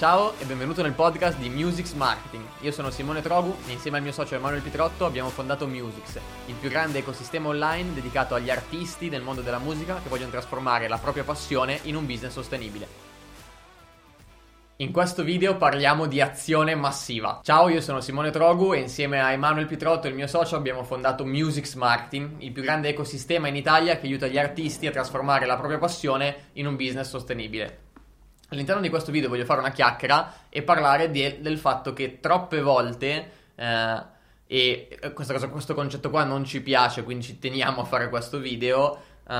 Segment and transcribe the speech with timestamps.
[0.00, 2.42] Ciao e benvenuto nel podcast di Musics Marketing.
[2.60, 6.54] Io sono Simone Trogu e insieme al mio socio Emanuele Pitrotto abbiamo fondato Musics, il
[6.54, 10.96] più grande ecosistema online dedicato agli artisti del mondo della musica che vogliono trasformare la
[10.96, 12.88] propria passione in un business sostenibile.
[14.76, 17.40] In questo video parliamo di azione massiva.
[17.42, 21.26] Ciao, io sono Simone Trogu e insieme a Emanuele Pitrotto, il mio socio, abbiamo fondato
[21.26, 25.58] Musics Marketing, il più grande ecosistema in Italia che aiuta gli artisti a trasformare la
[25.58, 27.89] propria passione in un business sostenibile.
[28.50, 32.60] All'interno di questo video voglio fare una chiacchiera e parlare di, del fatto che troppe
[32.60, 34.02] volte, eh,
[34.46, 38.98] e cosa, questo concetto qua non ci piace, quindi ci teniamo a fare questo video,
[39.22, 39.32] uh,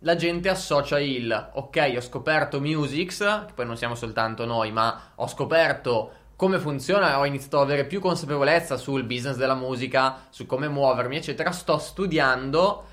[0.00, 5.12] la gente associa il ok, ho scoperto Musics, che poi non siamo soltanto noi, ma
[5.14, 10.44] ho scoperto come funziona, ho iniziato ad avere più consapevolezza sul business della musica, su
[10.46, 12.86] come muovermi, eccetera, sto studiando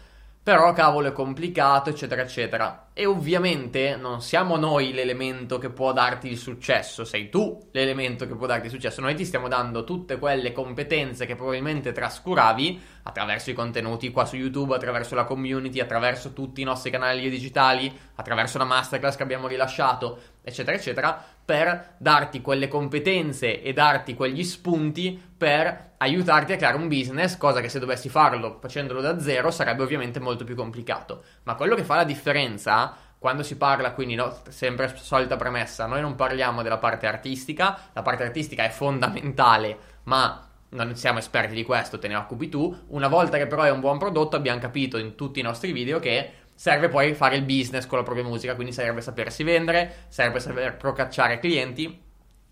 [0.44, 2.88] però cavolo è complicato, eccetera, eccetera.
[2.94, 8.36] E ovviamente non siamo noi l'elemento che può darti il successo, sei tu l'elemento che
[8.36, 9.00] può darti il successo.
[9.00, 14.36] Noi ti stiamo dando tutte quelle competenze che probabilmente trascuravi attraverso i contenuti qua su
[14.36, 19.48] YouTube, attraverso la community, attraverso tutti i nostri canali digitali, attraverso la masterclass che abbiamo
[19.48, 26.78] rilasciato, eccetera, eccetera, per darti quelle competenze e darti quegli spunti per aiutarti a creare
[26.78, 31.24] un business, cosa che se dovessi farlo facendolo da zero sarebbe ovviamente molto più complicato.
[31.44, 32.91] Ma quello che fa la differenza
[33.22, 38.02] quando si parla, quindi no, sempre solita premessa, noi non parliamo della parte artistica, la
[38.02, 42.76] parte artistica è fondamentale, ma non siamo esperti di questo, te ne occupi tu.
[42.88, 46.00] Una volta che però è un buon prodotto, abbiamo capito in tutti i nostri video
[46.00, 50.40] che serve poi fare il business con la propria musica, quindi serve sapersi vendere, serve
[50.40, 52.02] saper procacciare clienti,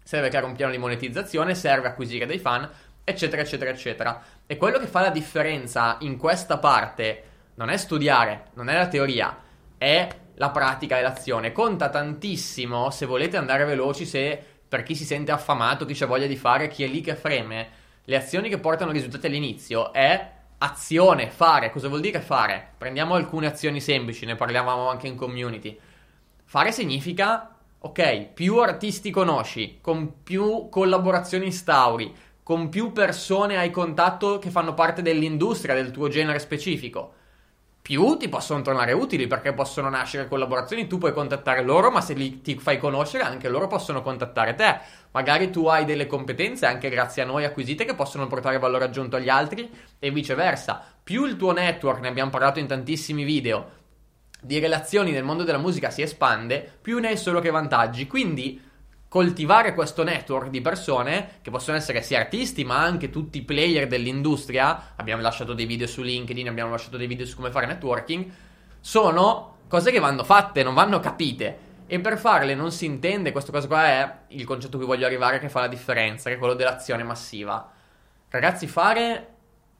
[0.03, 2.69] serve creare un piano di monetizzazione, serve acquisire dei fan,
[3.03, 4.21] eccetera, eccetera, eccetera.
[4.45, 7.23] E quello che fa la differenza in questa parte
[7.55, 9.35] non è studiare, non è la teoria,
[9.79, 10.07] è
[10.39, 11.51] la pratica e l'azione.
[11.51, 16.27] Conta tantissimo se volete andare veloci, se per chi si sente affamato, chi ha voglia
[16.27, 17.69] di fare, chi è lì che freme,
[18.05, 21.71] le azioni che portano risultati all'inizio è azione, fare.
[21.71, 22.73] Cosa vuol dire fare?
[22.77, 25.77] Prendiamo alcune azioni semplici, ne parlavamo anche in community.
[26.45, 34.39] Fare significa, ok, più artisti conosci, con più collaborazioni instauri, con più persone hai contatto
[34.39, 37.13] che fanno parte dell'industria del tuo genere specifico,
[37.81, 42.13] più ti possono tornare utili perché possono nascere collaborazioni, tu puoi contattare loro, ma se
[42.13, 44.79] li, ti fai conoscere anche loro possono contattare te.
[45.11, 49.15] Magari tu hai delle competenze anche grazie a noi acquisite che possono portare valore aggiunto
[49.15, 50.83] agli altri e viceversa.
[51.03, 53.77] Più il tuo network, ne abbiamo parlato in tantissimi video,
[54.41, 58.07] di relazioni nel mondo della musica si espande, più ne hai solo che vantaggi.
[58.07, 58.61] Quindi
[59.09, 63.87] coltivare questo network di persone che possono essere sia artisti ma anche tutti i player
[63.87, 68.31] dell'industria, abbiamo lasciato dei video su LinkedIn, abbiamo lasciato dei video su come fare networking,
[68.79, 71.67] sono cose che vanno fatte, non vanno capite.
[71.87, 75.07] E per farle non si intende, questa cosa qua è il concetto a cui voglio
[75.07, 77.67] arrivare che fa la differenza, che è quello dell'azione massiva.
[78.29, 79.33] Ragazzi, fare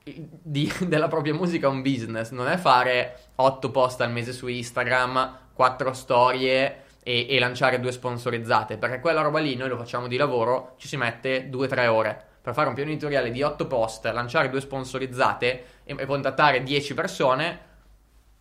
[0.04, 5.38] di, della propria musica un business non è fare 8 post al mese su Instagram,
[5.54, 10.18] 4 storie e, e, lanciare due sponsorizzate, perché quella roba lì noi lo facciamo di
[10.18, 12.26] lavoro, ci si mette 2-3 ore.
[12.42, 16.94] Per fare un piano editoriale di 8 post, lanciare due sponsorizzate e, e contattare 10
[16.94, 17.60] persone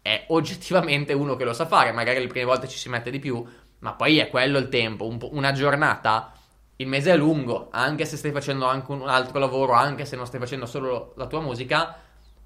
[0.02, 3.18] è oggettivamente uno che lo sa fare, magari le prime volte ci si mette di
[3.18, 3.44] più,
[3.80, 6.32] ma poi è quello il tempo, un una giornata,
[6.76, 10.26] il mese è lungo, anche se stai facendo anche un altro lavoro, anche se non
[10.26, 11.96] stai facendo solo la tua musica,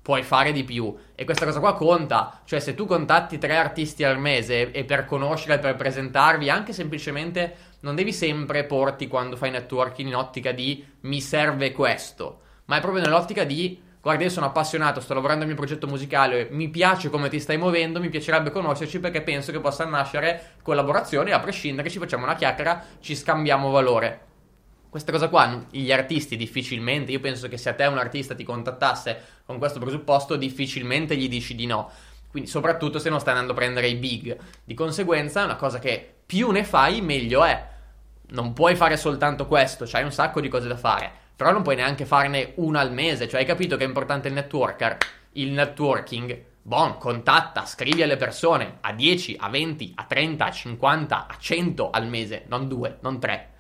[0.02, 0.94] puoi fare di più.
[1.14, 2.40] E questa cosa qua conta.
[2.44, 7.70] Cioè, se tu contatti tre artisti al mese e per conoscere, per presentarvi, anche semplicemente
[7.80, 12.80] non devi sempre porti quando fai networking in ottica di mi serve questo, ma è
[12.80, 17.08] proprio nell'ottica di guarda, io sono appassionato, sto lavorando al mio progetto musicale, mi piace
[17.08, 21.88] come ti stai muovendo, mi piacerebbe conoscerci perché penso che possa nascere collaborazioni, a prescindere
[21.88, 24.30] ci facciamo una chiacchiera, ci scambiamo valore
[24.92, 28.44] questa cosa qua gli artisti difficilmente, io penso che se a te un artista ti
[28.44, 31.90] contattasse con questo presupposto, difficilmente gli dici di no.
[32.30, 34.36] Quindi soprattutto se non stai andando a prendere i big.
[34.62, 37.68] Di conseguenza è una cosa che più ne fai, meglio è.
[38.32, 41.10] Non puoi fare soltanto questo, c'hai un sacco di cose da fare.
[41.34, 44.34] Però non puoi neanche farne una al mese, cioè hai capito che è importante il
[44.34, 44.98] networker,
[45.32, 46.44] il networking.
[46.60, 51.88] Bon, contatta, scrivi alle persone a 10, a 20, a 30, a 50, a 100
[51.88, 53.51] al mese, non due, non tre Ah,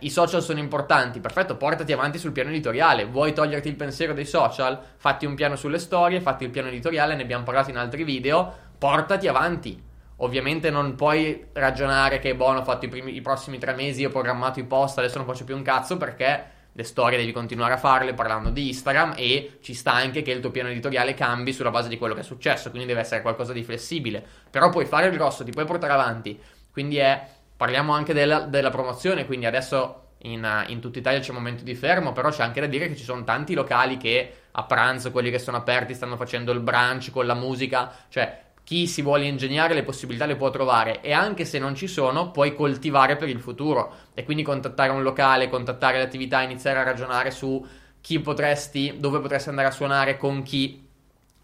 [0.00, 3.04] i social sono importanti, perfetto, portati avanti sul piano editoriale.
[3.04, 4.78] Vuoi toglierti il pensiero dei social?
[4.96, 8.52] Fatti un piano sulle storie, fatti il piano editoriale, ne abbiamo parlato in altri video,
[8.78, 9.82] portati avanti.
[10.20, 14.10] Ovviamente non puoi ragionare che, boh, ho fatto i, primi, i prossimi tre mesi, ho
[14.10, 17.78] programmato i post, adesso non faccio più un cazzo perché le storie devi continuare a
[17.78, 21.70] farle parlando di Instagram e ci sta anche che il tuo piano editoriale cambi sulla
[21.70, 24.24] base di quello che è successo, quindi deve essere qualcosa di flessibile.
[24.50, 26.38] Però puoi fare il grosso, ti puoi portare avanti.
[26.70, 31.36] Quindi è Parliamo anche della, della promozione, quindi adesso in, in tutta Italia c'è un
[31.36, 34.64] momento di fermo, però c'è anche da dire che ci sono tanti locali che a
[34.64, 39.00] pranzo, quelli che sono aperti, stanno facendo il brunch con la musica, cioè chi si
[39.00, 43.14] vuole ingegnare le possibilità le può trovare e anche se non ci sono puoi coltivare
[43.16, 47.64] per il futuro e quindi contattare un locale, contattare le attività, iniziare a ragionare su
[48.00, 50.85] chi potresti, dove potresti andare a suonare, con chi.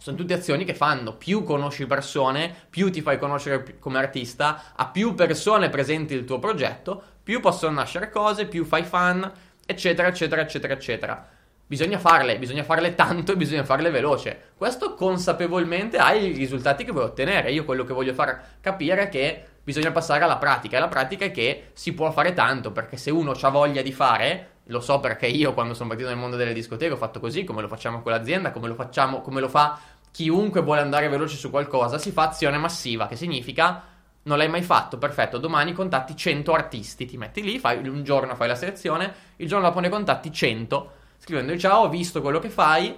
[0.03, 4.89] Sono tutte azioni che fanno, più conosci persone, più ti fai conoscere come artista, a
[4.89, 9.33] più persone presenti il tuo progetto, più possono nascere cose, più fai fan,
[9.65, 11.29] eccetera, eccetera, eccetera, eccetera.
[11.65, 14.51] Bisogna farle, bisogna farle tanto e bisogna farle veloce.
[14.57, 17.53] Questo consapevolmente hai i risultati che vuoi ottenere.
[17.53, 21.27] Io quello che voglio far capire è che bisogna passare alla pratica e la pratica
[21.27, 25.01] è che si può fare tanto perché se uno ha voglia di fare, lo so
[25.01, 28.03] perché io quando sono partito nel mondo delle discoteche ho fatto così, come lo facciamo
[28.03, 29.79] con l'azienda, come lo facciamo, come lo fa
[30.11, 33.85] chiunque vuole andare veloce su qualcosa, si fa azione massiva, che significa
[34.25, 38.37] non l'hai mai fatto, perfetto, domani contatti 100 artisti, ti metti lì, fai, un giorno
[38.37, 42.51] fai la selezione, il giorno dopo ne contatti 100 scrivendo ciao, ho visto quello che
[42.51, 42.95] fai,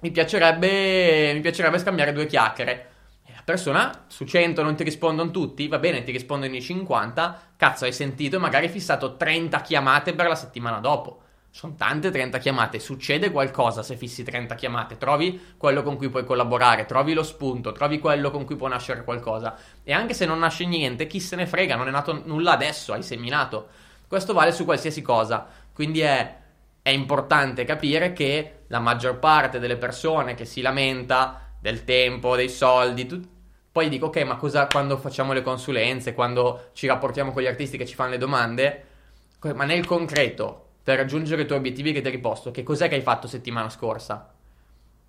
[0.00, 2.90] mi piacerebbe, mi piacerebbe scambiare due chiacchiere.
[3.46, 7.92] Persona su 100 non ti rispondono tutti, va bene, ti rispondono i 50, cazzo hai
[7.92, 11.20] sentito e magari hai fissato 30 chiamate per la settimana dopo.
[11.50, 16.24] Sono tante 30 chiamate, succede qualcosa se fissi 30 chiamate, trovi quello con cui puoi
[16.24, 19.56] collaborare, trovi lo spunto, trovi quello con cui può nascere qualcosa.
[19.84, 22.94] E anche se non nasce niente, chi se ne frega, non è nato nulla adesso,
[22.94, 23.68] hai seminato.
[24.08, 25.46] Questo vale su qualsiasi cosa.
[25.72, 26.36] Quindi è
[26.82, 32.48] è importante capire che la maggior parte delle persone che si lamenta del tempo, dei
[32.48, 33.20] soldi, tu...
[33.76, 37.76] poi dico ok, ma cosa quando facciamo le consulenze, quando ci rapportiamo con gli artisti
[37.76, 38.84] che ci fanno le domande,
[39.54, 42.94] ma nel concreto, per raggiungere i tuoi obiettivi che ti hai riposto, che cos'è che
[42.94, 44.32] hai fatto settimana scorsa?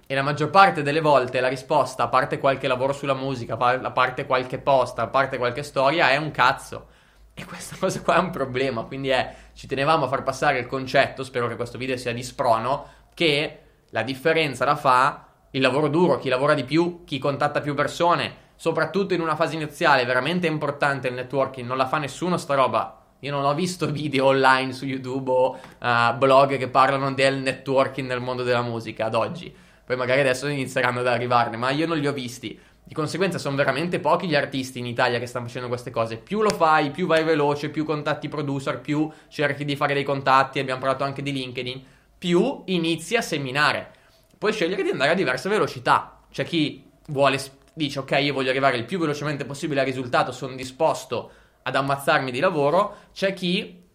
[0.05, 3.91] E la maggior parte delle volte la risposta, a parte qualche lavoro sulla musica, a
[3.91, 6.87] parte qualche post, a parte qualche storia, è un cazzo.
[7.33, 10.67] E questa cosa qua è un problema, quindi è, ci tenevamo a far passare il
[10.67, 13.59] concetto, spero che questo video sia di sprono, che
[13.91, 18.46] la differenza la fa il lavoro duro, chi lavora di più, chi contatta più persone,
[18.57, 23.01] soprattutto in una fase iniziale veramente importante il networking, non la fa nessuno sta roba.
[23.19, 28.07] Io non ho visto video online su YouTube o uh, blog che parlano del networking
[28.07, 29.55] nel mondo della musica ad oggi.
[29.85, 32.59] Poi magari adesso inizieranno ad arrivarne, ma io non li ho visti.
[32.83, 36.17] Di conseguenza sono veramente pochi gli artisti in Italia che stanno facendo queste cose.
[36.17, 40.59] Più lo fai, più vai veloce, più contatti producer, più cerchi di fare dei contatti,
[40.59, 41.83] abbiamo parlato anche di LinkedIn,
[42.17, 43.91] più inizi a seminare.
[44.37, 46.19] Puoi scegliere di andare a diverse velocità.
[46.31, 47.39] C'è chi vuole,
[47.77, 51.31] dice ok, io voglio arrivare il più velocemente possibile al risultato, sono disposto
[51.61, 52.95] ad ammazzarmi di lavoro.
[53.13, 53.85] C'è chi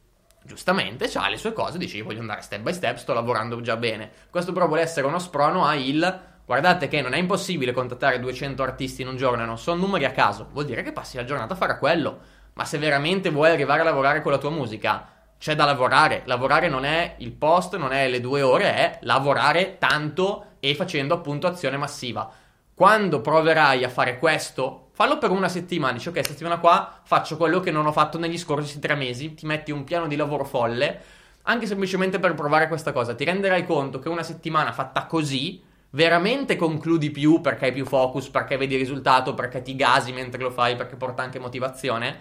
[0.45, 3.77] giustamente ha le sue cose, dice io voglio andare step by step, sto lavorando già
[3.77, 4.11] bene.
[4.31, 8.63] Questo però vuole essere uno sprono a il Guardate che non è impossibile contattare 200
[8.63, 11.55] artisti in un giorno non sono numeri a caso, vuol dire che passi la giornata
[11.55, 12.19] a fare quello.
[12.55, 15.09] Ma se veramente vuoi arrivare a lavorare con la tua musica,
[15.39, 16.23] c'è da lavorare.
[16.27, 21.15] Lavorare non è il post, non è le due ore, è lavorare tanto e facendo
[21.15, 22.31] appunto azione massiva.
[22.75, 25.93] Quando proverai a fare questo, fallo per una settimana.
[25.93, 29.35] Dici, ok, settimana qua faccio quello che non ho fatto negli scorsi tre mesi.
[29.35, 31.01] Ti metti un piano di lavoro folle,
[31.43, 33.15] anche semplicemente per provare questa cosa.
[33.15, 38.31] Ti renderai conto che una settimana fatta così veramente concludi più perché hai più focus,
[38.31, 42.19] perché vedi il risultato, perché ti gasi mentre lo fai, perché porta anche motivazione,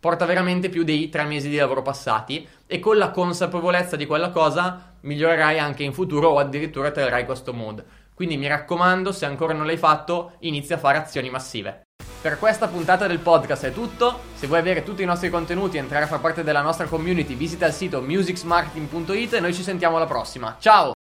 [0.00, 4.30] porta veramente più dei tre mesi di lavoro passati e con la consapevolezza di quella
[4.30, 7.84] cosa migliorerai anche in futuro o addirittura trarrai questo mood.
[8.16, 11.82] Quindi mi raccomando, se ancora non l'hai fatto, inizia a fare azioni massive.
[12.18, 14.20] Per questa puntata del podcast è tutto.
[14.34, 17.34] Se vuoi avere tutti i nostri contenuti e entrare a far parte della nostra community,
[17.34, 20.56] visita il sito musicsmarketing.it e noi ci sentiamo alla prossima.
[20.58, 20.95] Ciao!